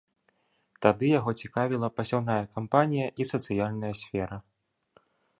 Тады 0.83 1.05
яго 1.19 1.33
цікавіла 1.41 1.89
пасяўная 1.97 2.39
кампанія 2.55 3.07
і 3.25 3.27
сацыяльная 3.33 3.91
сфера. 4.01 4.41